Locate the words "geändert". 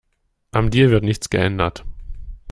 1.29-1.85